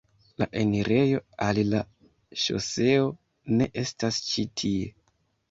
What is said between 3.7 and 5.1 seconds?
estas ĉi tie.